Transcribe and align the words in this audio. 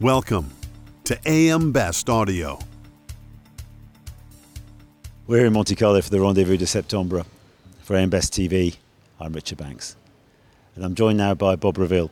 Welcome 0.00 0.50
to 1.04 1.18
AM 1.24 1.72
Best 1.72 2.10
Audio. 2.10 2.58
We're 5.26 5.38
here 5.38 5.46
in 5.46 5.54
Monte 5.54 5.74
Carlo 5.74 6.02
for 6.02 6.10
the 6.10 6.20
Rendezvous 6.20 6.58
de 6.58 6.66
Septembre 6.66 7.24
for 7.80 7.96
AM 7.96 8.10
Best 8.10 8.34
TV. 8.34 8.76
I'm 9.18 9.32
Richard 9.32 9.56
Banks. 9.56 9.96
And 10.74 10.84
I'm 10.84 10.94
joined 10.94 11.16
now 11.16 11.32
by 11.32 11.56
Bob 11.56 11.78
Reville, 11.78 12.10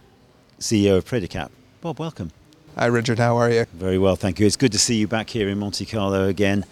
CEO 0.58 0.96
of 0.96 1.04
Praedicat. 1.04 1.50
Bob, 1.82 2.00
welcome. 2.00 2.30
Hi, 2.78 2.86
Richard. 2.86 3.18
How 3.18 3.36
are 3.36 3.50
you? 3.50 3.66
Very 3.74 3.98
well, 3.98 4.16
thank 4.16 4.40
you. 4.40 4.46
It's 4.46 4.56
good 4.56 4.72
to 4.72 4.78
see 4.78 4.94
you 4.94 5.06
back 5.06 5.28
here 5.28 5.50
in 5.50 5.58
Monte 5.58 5.84
Carlo 5.84 6.26
again. 6.26 6.64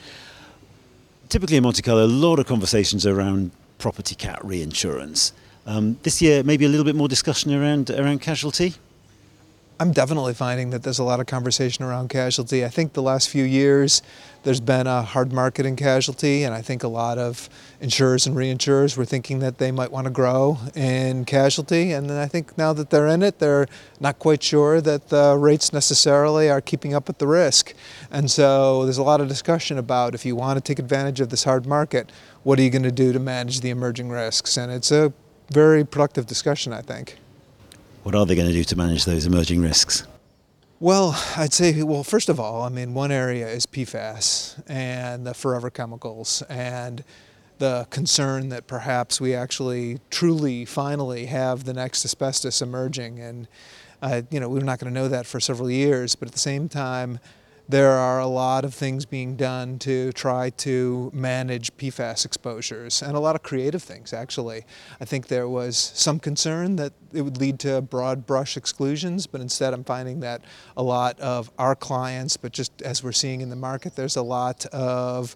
Typically 1.28 1.58
in 1.58 1.62
Monte 1.62 1.82
Carlo, 1.82 2.06
a 2.06 2.06
lot 2.06 2.38
of 2.38 2.46
conversations 2.46 3.04
around 3.04 3.50
property 3.76 4.14
cat 4.14 4.42
reinsurance. 4.42 5.34
Um, 5.66 5.98
this 6.04 6.22
year, 6.22 6.42
maybe 6.42 6.64
a 6.64 6.70
little 6.70 6.86
bit 6.86 6.96
more 6.96 7.06
discussion 7.06 7.52
around 7.52 7.90
around 7.90 8.22
casualty. 8.22 8.76
I'm 9.82 9.90
definitely 9.90 10.34
finding 10.34 10.70
that 10.70 10.84
there's 10.84 11.00
a 11.00 11.02
lot 11.02 11.18
of 11.18 11.26
conversation 11.26 11.84
around 11.84 12.08
casualty. 12.08 12.64
I 12.64 12.68
think 12.68 12.92
the 12.92 13.02
last 13.02 13.28
few 13.28 13.42
years 13.42 14.00
there's 14.44 14.60
been 14.60 14.86
a 14.86 15.02
hard 15.02 15.32
market 15.32 15.66
in 15.66 15.74
casualty, 15.74 16.44
and 16.44 16.54
I 16.54 16.62
think 16.62 16.84
a 16.84 16.88
lot 16.88 17.18
of 17.18 17.50
insurers 17.80 18.24
and 18.24 18.36
reinsurers 18.36 18.96
were 18.96 19.04
thinking 19.04 19.40
that 19.40 19.58
they 19.58 19.72
might 19.72 19.90
want 19.90 20.04
to 20.04 20.12
grow 20.12 20.56
in 20.76 21.24
casualty. 21.24 21.90
And 21.90 22.08
then 22.08 22.16
I 22.16 22.26
think 22.28 22.56
now 22.56 22.72
that 22.74 22.90
they're 22.90 23.08
in 23.08 23.24
it, 23.24 23.40
they're 23.40 23.66
not 23.98 24.20
quite 24.20 24.40
sure 24.40 24.80
that 24.80 25.08
the 25.08 25.36
rates 25.36 25.72
necessarily 25.72 26.48
are 26.48 26.60
keeping 26.60 26.94
up 26.94 27.08
with 27.08 27.18
the 27.18 27.26
risk. 27.26 27.74
And 28.08 28.30
so 28.30 28.84
there's 28.84 28.98
a 28.98 29.02
lot 29.02 29.20
of 29.20 29.26
discussion 29.26 29.78
about 29.78 30.14
if 30.14 30.24
you 30.24 30.36
want 30.36 30.58
to 30.58 30.60
take 30.60 30.78
advantage 30.78 31.18
of 31.18 31.30
this 31.30 31.42
hard 31.42 31.66
market, 31.66 32.12
what 32.44 32.56
are 32.60 32.62
you 32.62 32.70
going 32.70 32.84
to 32.84 32.92
do 32.92 33.12
to 33.12 33.18
manage 33.18 33.62
the 33.62 33.70
emerging 33.70 34.10
risks? 34.10 34.56
And 34.56 34.70
it's 34.70 34.92
a 34.92 35.12
very 35.50 35.84
productive 35.84 36.26
discussion, 36.28 36.72
I 36.72 36.82
think. 36.82 37.18
What 38.02 38.14
are 38.16 38.26
they 38.26 38.34
going 38.34 38.48
to 38.48 38.52
do 38.52 38.64
to 38.64 38.76
manage 38.76 39.04
those 39.04 39.26
emerging 39.26 39.62
risks? 39.62 40.06
Well, 40.80 41.16
I'd 41.36 41.52
say, 41.52 41.84
well, 41.84 42.02
first 42.02 42.28
of 42.28 42.40
all, 42.40 42.62
I 42.62 42.68
mean, 42.68 42.94
one 42.94 43.12
area 43.12 43.48
is 43.48 43.66
PFAS 43.66 44.60
and 44.68 45.24
the 45.24 45.34
forever 45.34 45.70
chemicals 45.70 46.42
and 46.48 47.04
the 47.58 47.86
concern 47.90 48.48
that 48.48 48.66
perhaps 48.66 49.20
we 49.20 49.36
actually 49.36 50.00
truly 50.10 50.64
finally 50.64 51.26
have 51.26 51.62
the 51.62 51.72
next 51.72 52.04
asbestos 52.04 52.60
emerging. 52.60 53.20
And, 53.20 53.46
uh, 54.02 54.22
you 54.32 54.40
know, 54.40 54.48
we're 54.48 54.64
not 54.64 54.80
going 54.80 54.92
to 54.92 55.00
know 55.00 55.06
that 55.06 55.24
for 55.24 55.38
several 55.38 55.70
years, 55.70 56.16
but 56.16 56.26
at 56.26 56.32
the 56.32 56.40
same 56.40 56.68
time, 56.68 57.20
there 57.72 57.92
are 57.92 58.20
a 58.20 58.26
lot 58.26 58.66
of 58.66 58.74
things 58.74 59.06
being 59.06 59.34
done 59.34 59.78
to 59.78 60.12
try 60.12 60.50
to 60.50 61.10
manage 61.14 61.74
PFAS 61.78 62.26
exposures 62.26 63.00
and 63.00 63.16
a 63.16 63.18
lot 63.18 63.34
of 63.34 63.42
creative 63.42 63.82
things, 63.82 64.12
actually. 64.12 64.66
I 65.00 65.06
think 65.06 65.28
there 65.28 65.48
was 65.48 65.78
some 65.78 66.20
concern 66.20 66.76
that 66.76 66.92
it 67.14 67.22
would 67.22 67.38
lead 67.38 67.58
to 67.60 67.80
broad 67.80 68.26
brush 68.26 68.58
exclusions, 68.58 69.26
but 69.26 69.40
instead 69.40 69.72
I'm 69.72 69.84
finding 69.84 70.20
that 70.20 70.42
a 70.76 70.82
lot 70.82 71.18
of 71.18 71.50
our 71.58 71.74
clients, 71.74 72.36
but 72.36 72.52
just 72.52 72.82
as 72.82 73.02
we're 73.02 73.12
seeing 73.12 73.40
in 73.40 73.48
the 73.48 73.56
market, 73.56 73.96
there's 73.96 74.16
a 74.16 74.22
lot 74.22 74.66
of 74.66 75.34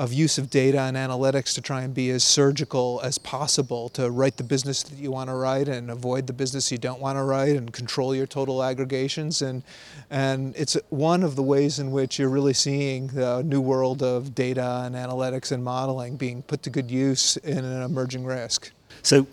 of 0.00 0.14
use 0.14 0.38
of 0.38 0.48
data 0.48 0.80
and 0.80 0.96
analytics 0.96 1.54
to 1.54 1.60
try 1.60 1.82
and 1.82 1.92
be 1.92 2.08
as 2.08 2.24
surgical 2.24 3.02
as 3.04 3.18
possible 3.18 3.90
to 3.90 4.10
write 4.10 4.38
the 4.38 4.42
business 4.42 4.82
that 4.82 4.98
you 4.98 5.10
want 5.10 5.28
to 5.28 5.34
write 5.34 5.68
and 5.68 5.90
avoid 5.90 6.26
the 6.26 6.32
business 6.32 6.72
you 6.72 6.78
don't 6.78 7.00
want 7.00 7.18
to 7.18 7.22
write 7.22 7.54
and 7.54 7.74
control 7.74 8.14
your 8.14 8.26
total 8.26 8.62
aggregations 8.62 9.42
and 9.42 9.62
and 10.08 10.56
it's 10.56 10.74
one 10.88 11.22
of 11.22 11.36
the 11.36 11.42
ways 11.42 11.78
in 11.78 11.90
which 11.90 12.18
you're 12.18 12.30
really 12.30 12.54
seeing 12.54 13.08
the 13.08 13.42
new 13.42 13.60
world 13.60 14.02
of 14.02 14.34
data 14.34 14.84
and 14.86 14.94
analytics 14.94 15.52
and 15.52 15.62
modeling 15.62 16.16
being 16.16 16.40
put 16.44 16.62
to 16.62 16.70
good 16.70 16.90
use 16.90 17.36
in 17.38 17.58
an 17.58 17.82
emerging 17.82 18.24
risk. 18.24 18.72
So 19.02 19.26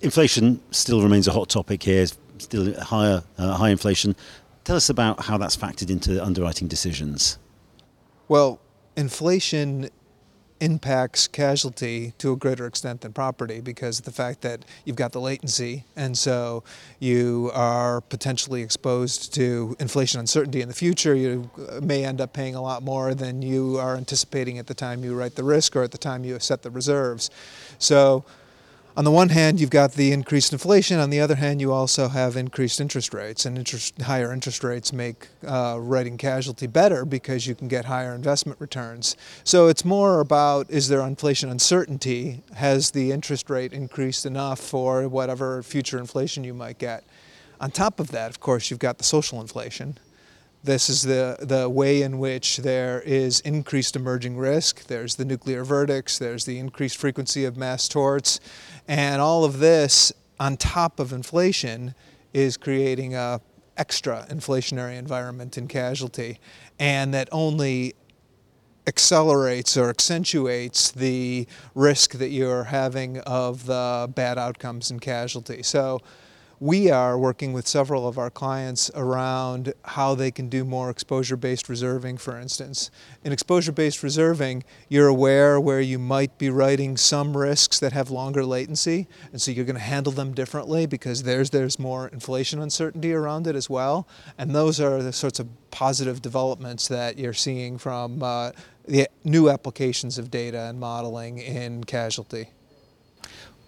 inflation 0.00 0.60
still 0.72 1.02
remains 1.02 1.28
a 1.28 1.32
hot 1.32 1.50
topic 1.50 1.84
here, 1.84 2.04
still 2.38 2.74
higher 2.82 3.22
uh, 3.38 3.54
high 3.54 3.70
inflation. 3.70 4.16
Tell 4.64 4.74
us 4.74 4.90
about 4.90 5.24
how 5.24 5.38
that's 5.38 5.56
factored 5.56 5.88
into 5.88 6.20
underwriting 6.20 6.66
decisions. 6.66 7.38
Well, 8.26 8.60
inflation 8.96 9.88
impacts 10.60 11.26
casualty 11.26 12.12
to 12.18 12.32
a 12.32 12.36
greater 12.36 12.66
extent 12.66 13.00
than 13.00 13.12
property 13.12 13.60
because 13.60 13.98
of 13.98 14.04
the 14.04 14.12
fact 14.12 14.42
that 14.42 14.64
you've 14.84 14.96
got 14.96 15.12
the 15.12 15.20
latency. 15.20 15.84
And 15.96 16.16
so 16.16 16.62
you 16.98 17.50
are 17.54 18.00
potentially 18.02 18.62
exposed 18.62 19.34
to 19.34 19.74
inflation 19.80 20.20
uncertainty 20.20 20.60
in 20.60 20.68
the 20.68 20.74
future. 20.74 21.14
You 21.14 21.50
uh, 21.68 21.80
may 21.80 22.04
end 22.04 22.20
up 22.20 22.32
paying 22.32 22.54
a 22.54 22.62
lot 22.62 22.82
more 22.82 23.14
than 23.14 23.42
you 23.42 23.78
are 23.78 23.96
anticipating 23.96 24.58
at 24.58 24.66
the 24.66 24.74
time 24.74 25.02
you 25.02 25.14
write 25.14 25.34
the 25.34 25.44
risk 25.44 25.74
or 25.76 25.82
at 25.82 25.90
the 25.90 25.98
time 25.98 26.24
you 26.24 26.38
set 26.38 26.62
the 26.62 26.70
reserves. 26.70 27.30
So 27.78 28.24
on 28.96 29.04
the 29.04 29.10
one 29.10 29.28
hand, 29.28 29.60
you've 29.60 29.70
got 29.70 29.92
the 29.92 30.10
increased 30.10 30.52
inflation. 30.52 30.98
On 30.98 31.10
the 31.10 31.20
other 31.20 31.36
hand, 31.36 31.60
you 31.60 31.72
also 31.72 32.08
have 32.08 32.36
increased 32.36 32.80
interest 32.80 33.14
rates, 33.14 33.46
and 33.46 33.56
interest, 33.56 34.00
higher 34.02 34.32
interest 34.32 34.64
rates 34.64 34.92
make 34.92 35.28
uh, 35.46 35.76
writing 35.80 36.18
casualty 36.18 36.66
better 36.66 37.04
because 37.04 37.46
you 37.46 37.54
can 37.54 37.68
get 37.68 37.84
higher 37.84 38.14
investment 38.14 38.60
returns. 38.60 39.16
So 39.44 39.68
it's 39.68 39.84
more 39.84 40.20
about 40.20 40.68
is 40.70 40.88
there 40.88 41.02
inflation 41.02 41.50
uncertainty? 41.50 42.42
Has 42.54 42.90
the 42.90 43.12
interest 43.12 43.48
rate 43.48 43.72
increased 43.72 44.26
enough 44.26 44.58
for 44.58 45.08
whatever 45.08 45.62
future 45.62 45.98
inflation 45.98 46.42
you 46.42 46.54
might 46.54 46.78
get? 46.78 47.04
On 47.60 47.70
top 47.70 48.00
of 48.00 48.10
that, 48.10 48.30
of 48.30 48.40
course, 48.40 48.70
you've 48.70 48.80
got 48.80 48.98
the 48.98 49.04
social 49.04 49.40
inflation. 49.40 49.98
This 50.62 50.90
is 50.90 51.02
the, 51.02 51.38
the 51.40 51.70
way 51.70 52.02
in 52.02 52.18
which 52.18 52.58
there 52.58 53.00
is 53.00 53.40
increased 53.40 53.96
emerging 53.96 54.36
risk. 54.36 54.84
There's 54.86 55.14
the 55.14 55.24
nuclear 55.24 55.64
verdicts, 55.64 56.18
there's 56.18 56.44
the 56.44 56.58
increased 56.58 56.98
frequency 56.98 57.46
of 57.46 57.56
mass 57.56 57.88
torts, 57.88 58.40
and 58.86 59.22
all 59.22 59.44
of 59.44 59.58
this 59.58 60.12
on 60.38 60.58
top 60.58 61.00
of 61.00 61.14
inflation 61.14 61.94
is 62.34 62.58
creating 62.58 63.14
a 63.14 63.40
extra 63.78 64.26
inflationary 64.28 64.98
environment 64.98 65.56
in 65.56 65.66
casualty, 65.66 66.38
and 66.78 67.14
that 67.14 67.30
only 67.32 67.94
accelerates 68.86 69.78
or 69.78 69.88
accentuates 69.88 70.90
the 70.90 71.46
risk 71.74 72.12
that 72.12 72.28
you're 72.28 72.64
having 72.64 73.18
of 73.20 73.64
the 73.64 74.10
bad 74.14 74.36
outcomes 74.36 74.90
in 74.90 75.00
casualty. 75.00 75.62
So 75.62 76.00
we 76.62 76.90
are 76.90 77.18
working 77.18 77.54
with 77.54 77.66
several 77.66 78.06
of 78.06 78.18
our 78.18 78.28
clients 78.28 78.90
around 78.94 79.72
how 79.82 80.14
they 80.14 80.30
can 80.30 80.50
do 80.50 80.62
more 80.62 80.90
exposure 80.90 81.36
based 81.36 81.70
reserving, 81.70 82.18
for 82.18 82.38
instance. 82.38 82.90
In 83.24 83.32
exposure 83.32 83.72
based 83.72 84.02
reserving, 84.02 84.64
you're 84.86 85.08
aware 85.08 85.58
where 85.58 85.80
you 85.80 85.98
might 85.98 86.36
be 86.36 86.50
writing 86.50 86.98
some 86.98 87.34
risks 87.34 87.80
that 87.80 87.94
have 87.94 88.10
longer 88.10 88.44
latency, 88.44 89.08
and 89.32 89.40
so 89.40 89.50
you're 89.50 89.64
going 89.64 89.74
to 89.76 89.80
handle 89.80 90.12
them 90.12 90.34
differently 90.34 90.84
because 90.84 91.22
there's, 91.22 91.48
there's 91.48 91.78
more 91.78 92.08
inflation 92.08 92.60
uncertainty 92.60 93.14
around 93.14 93.46
it 93.46 93.56
as 93.56 93.70
well. 93.70 94.06
And 94.36 94.54
those 94.54 94.78
are 94.80 95.02
the 95.02 95.14
sorts 95.14 95.40
of 95.40 95.48
positive 95.70 96.20
developments 96.20 96.88
that 96.88 97.18
you're 97.18 97.32
seeing 97.32 97.78
from 97.78 98.22
uh, 98.22 98.52
the 98.86 99.08
new 99.24 99.48
applications 99.48 100.18
of 100.18 100.30
data 100.30 100.64
and 100.64 100.78
modeling 100.78 101.38
in 101.38 101.84
casualty. 101.84 102.50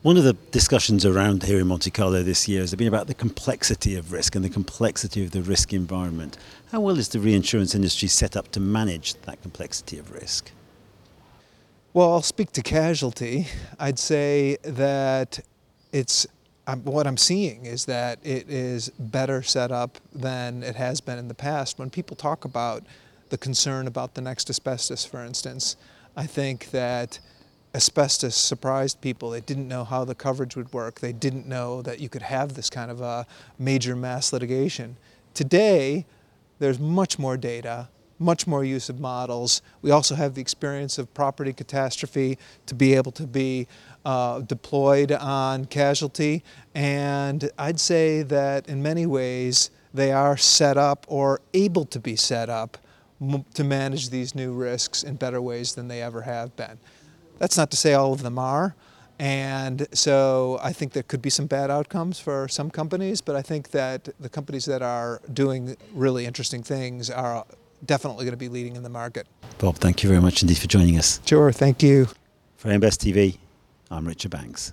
One 0.02 0.16
of 0.16 0.24
the 0.24 0.32
discussions 0.50 1.06
around 1.06 1.44
here 1.44 1.60
in 1.60 1.68
Monte 1.68 1.92
Carlo 1.92 2.24
this 2.24 2.48
year 2.48 2.62
has 2.62 2.74
been 2.74 2.88
about 2.88 3.06
the 3.06 3.14
complexity 3.14 3.94
of 3.94 4.10
risk 4.10 4.34
and 4.34 4.44
the 4.44 4.48
complexity 4.48 5.24
of 5.24 5.30
the 5.30 5.42
risk 5.42 5.72
environment. 5.72 6.36
How 6.72 6.80
well 6.80 6.98
is 6.98 7.06
the 7.10 7.20
reinsurance 7.20 7.72
industry 7.72 8.08
set 8.08 8.36
up 8.36 8.50
to 8.50 8.58
manage 8.58 9.14
that 9.22 9.40
complexity 9.42 9.98
of 9.98 10.10
risk? 10.10 10.50
Well, 11.92 12.14
I'll 12.14 12.20
speak 12.20 12.50
to 12.52 12.62
casualty. 12.62 13.46
I'd 13.78 14.00
say 14.00 14.56
that 14.64 15.38
it's 15.92 16.26
um, 16.66 16.82
what 16.82 17.06
I'm 17.06 17.16
seeing 17.16 17.64
is 17.64 17.84
that 17.84 18.18
it 18.24 18.50
is 18.50 18.88
better 18.98 19.40
set 19.40 19.70
up 19.70 19.98
than 20.12 20.64
it 20.64 20.74
has 20.74 21.00
been 21.00 21.18
in 21.18 21.28
the 21.28 21.34
past. 21.34 21.78
When 21.78 21.90
people 21.90 22.16
talk 22.16 22.44
about 22.44 22.82
the 23.28 23.38
concern 23.38 23.86
about 23.86 24.14
the 24.14 24.20
next 24.20 24.50
asbestos, 24.50 25.04
for 25.04 25.24
instance, 25.24 25.76
I 26.16 26.26
think 26.26 26.72
that 26.72 27.20
asbestos 27.74 28.34
surprised 28.34 29.00
people. 29.00 29.30
They 29.30 29.40
didn't 29.40 29.68
know 29.68 29.84
how 29.84 30.04
the 30.04 30.14
coverage 30.14 30.56
would 30.56 30.72
work. 30.72 31.00
They 31.00 31.12
didn't 31.12 31.46
know 31.46 31.82
that 31.82 32.00
you 32.00 32.08
could 32.08 32.22
have 32.22 32.54
this 32.54 32.68
kind 32.68 32.90
of 32.90 33.00
a 33.00 33.26
major 33.58 33.96
mass 33.96 34.32
litigation. 34.32 34.96
Today, 35.34 36.04
there's 36.58 36.78
much 36.78 37.18
more 37.18 37.36
data, 37.36 37.88
much 38.18 38.46
more 38.46 38.62
use 38.62 38.88
of 38.88 39.00
models. 39.00 39.62
We 39.80 39.90
also 39.90 40.14
have 40.14 40.34
the 40.34 40.40
experience 40.40 40.98
of 40.98 41.12
property 41.14 41.52
catastrophe 41.52 42.38
to 42.66 42.74
be 42.74 42.94
able 42.94 43.12
to 43.12 43.26
be 43.26 43.66
uh, 44.04 44.40
deployed 44.40 45.12
on 45.12 45.64
casualty. 45.64 46.44
And 46.74 47.50
I'd 47.58 47.80
say 47.80 48.22
that 48.22 48.68
in 48.68 48.82
many 48.82 49.06
ways, 49.06 49.70
they 49.94 50.12
are 50.12 50.36
set 50.36 50.76
up 50.76 51.04
or 51.08 51.40
able 51.54 51.84
to 51.86 51.98
be 51.98 52.16
set 52.16 52.48
up 52.48 52.78
to 53.54 53.64
manage 53.64 54.10
these 54.10 54.34
new 54.34 54.52
risks 54.52 55.02
in 55.02 55.14
better 55.16 55.40
ways 55.40 55.74
than 55.74 55.88
they 55.88 56.02
ever 56.02 56.22
have 56.22 56.54
been. 56.56 56.78
That's 57.42 57.56
not 57.56 57.72
to 57.72 57.76
say 57.76 57.94
all 57.94 58.12
of 58.12 58.22
them 58.22 58.38
are. 58.38 58.76
And 59.18 59.88
so 59.92 60.60
I 60.62 60.72
think 60.72 60.92
there 60.92 61.02
could 61.02 61.20
be 61.20 61.28
some 61.28 61.46
bad 61.46 61.72
outcomes 61.72 62.20
for 62.20 62.46
some 62.46 62.70
companies, 62.70 63.20
but 63.20 63.34
I 63.34 63.42
think 63.42 63.72
that 63.72 64.08
the 64.20 64.28
companies 64.28 64.64
that 64.66 64.80
are 64.80 65.20
doing 65.32 65.76
really 65.92 66.24
interesting 66.24 66.62
things 66.62 67.10
are 67.10 67.44
definitely 67.84 68.26
going 68.26 68.32
to 68.32 68.36
be 68.36 68.48
leading 68.48 68.76
in 68.76 68.84
the 68.84 68.88
market. 68.88 69.26
Bob, 69.58 69.74
thank 69.78 70.04
you 70.04 70.08
very 70.08 70.20
much 70.20 70.42
indeed 70.42 70.58
for 70.58 70.68
joining 70.68 70.96
us. 70.96 71.18
Sure, 71.26 71.50
thank 71.50 71.82
you. 71.82 72.06
For 72.58 72.70
AM 72.70 72.78
Best 72.78 73.00
TV, 73.00 73.38
I'm 73.90 74.06
Richard 74.06 74.30
Banks. 74.30 74.72